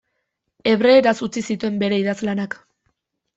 [0.71, 2.59] Hebreeraz utzi zituen bere idazlanak.